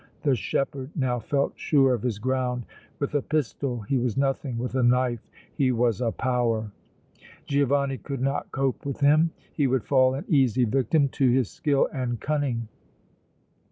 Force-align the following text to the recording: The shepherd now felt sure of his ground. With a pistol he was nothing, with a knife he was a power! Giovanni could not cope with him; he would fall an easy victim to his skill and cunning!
The 0.23 0.35
shepherd 0.35 0.89
now 0.95 1.19
felt 1.19 1.53
sure 1.59 1.93
of 1.93 2.01
his 2.01 2.17
ground. 2.17 2.65
With 2.97 3.13
a 3.13 3.21
pistol 3.21 3.81
he 3.81 3.99
was 3.99 4.17
nothing, 4.17 4.57
with 4.57 4.73
a 4.73 4.81
knife 4.81 5.29
he 5.53 5.71
was 5.71 6.01
a 6.01 6.11
power! 6.11 6.71
Giovanni 7.45 7.99
could 7.99 8.19
not 8.19 8.51
cope 8.51 8.83
with 8.83 9.01
him; 9.01 9.29
he 9.53 9.67
would 9.67 9.83
fall 9.83 10.15
an 10.15 10.25
easy 10.27 10.65
victim 10.65 11.07
to 11.09 11.29
his 11.29 11.51
skill 11.51 11.87
and 11.93 12.19
cunning! 12.19 12.67